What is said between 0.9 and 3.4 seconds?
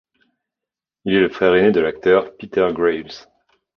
Il est le frère aîné de l'acteur Peter Graves.